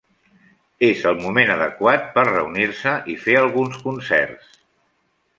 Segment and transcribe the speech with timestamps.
[0.85, 4.57] És el moment adequat per reunir-se i fer alguns concerts.